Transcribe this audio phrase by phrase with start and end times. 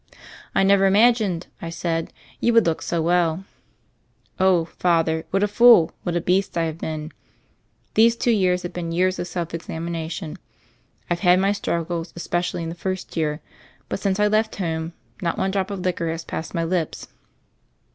[0.55, 3.43] "I never imagmed," I said, "you could look so well."
[4.39, 7.17] "Oh, Father, what a fool, what a beast I have been I
[7.93, 10.39] These two years have been years of self examination.
[11.07, 13.41] I've had my struggles, especially in the first year,
[13.89, 17.07] but since I left home not one drop of liquor has passed my lips."